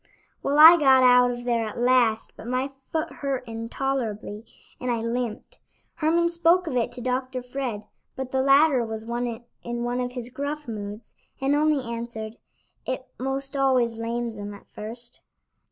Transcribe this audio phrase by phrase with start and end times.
[0.41, 4.43] Well, I got out of there at last, but my foot hurt intolerably,
[4.79, 5.59] and I limped.
[5.93, 7.43] Herman spoke of it to Dr.
[7.43, 7.85] Fred,
[8.15, 12.37] but the latter was in one of his gruff moods, and only answered:
[12.83, 15.21] "It 'most always lames 'em at first."